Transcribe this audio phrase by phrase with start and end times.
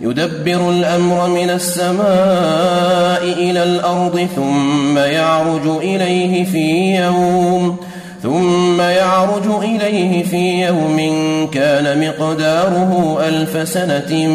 [0.00, 7.76] يدبر الأمر من السماء إلى الأرض ثم يعرج إليه في يوم
[8.22, 10.98] ثم يعرج إليه في يوم
[11.52, 14.26] كان مقداره ألف سنة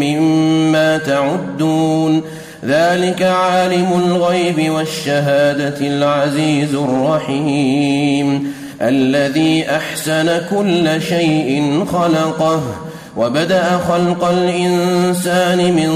[0.00, 2.22] مما تعدون.
[2.64, 8.52] ذلك عالم الغيب والشهادة العزيز الرحيم.
[8.82, 12.62] الذي أحسن كل شيء خلقه
[13.18, 15.90] وبدأ خلق الإنسان من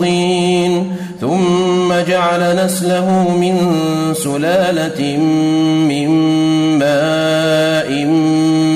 [0.00, 3.56] طين ثم جعل نسله من
[4.14, 5.16] سلالة
[5.88, 6.08] من
[6.78, 8.04] ماء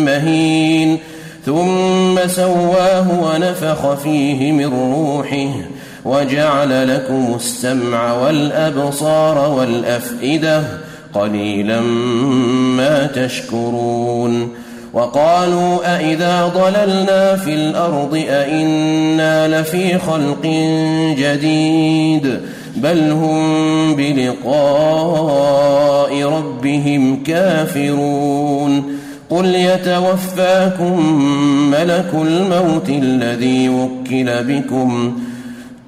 [0.05, 0.99] مهين
[1.47, 5.49] ثم سواه ونفخ فيه من روحه
[6.05, 10.63] وجعل لكم السمع والأبصار والأفئدة
[11.15, 11.81] قليلا
[12.77, 14.49] ما تشكرون.
[14.93, 20.47] وقالوا أإذا ضللنا في الأرض أإنا لفي خلق
[21.19, 22.41] جديد
[22.77, 25.43] بل هم بلقاء
[26.23, 28.99] ربهم كافرون
[29.31, 31.23] قل يتوفاكم
[31.71, 35.19] ملك الموت الذي وكل بكم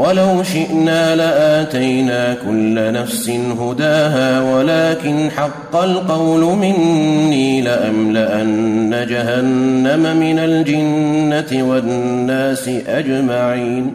[0.00, 3.30] ولو شئنا لآتينا كل نفس
[3.60, 13.94] هداها ولكن حق القول مني لأملأن جهنم من الجنة والناس أجمعين.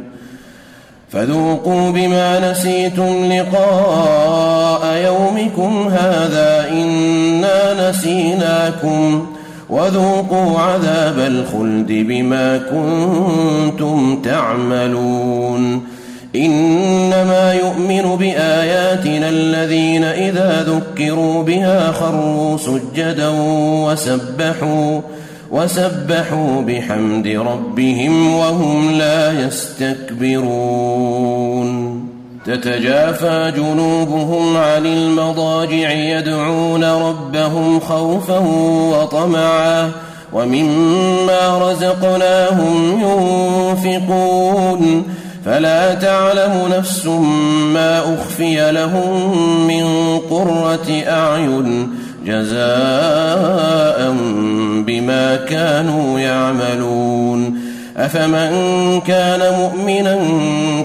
[1.12, 9.26] فذوقوا بما نسيتم لقاء يومكم هذا إنا نسيناكم.
[9.70, 15.95] وذوقوا عذاب الخلد بما كنتم تعملون.
[16.36, 23.30] إنما يؤمن بآياتنا الذين إذا ذكروا بها خروا سجدا
[23.86, 25.02] وسبحوا
[25.52, 30.86] وسبحوا بحمد ربهم وهم لا يستكبرون.
[32.46, 38.40] تتجافى جنوبهم عن المضاجع يدعون ربهم خوفا
[38.92, 39.92] وطمعا
[40.34, 43.02] ومما رزقناهم
[43.86, 45.04] ينفقون.
[45.46, 47.06] فلا تعلم نفس
[47.74, 51.90] ما أخفي لهم من قرة أعين
[52.26, 54.16] جزاء
[54.88, 57.60] بما كانوا يعملون.
[57.98, 60.18] أفمن كان مؤمنا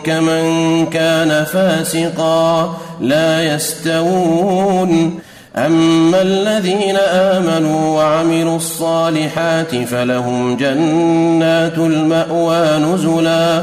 [0.05, 5.19] كمن كان فاسقا لا يستوون.
[5.57, 13.63] أما الذين آمنوا وعملوا الصالحات فلهم جنات المأوى نزلا.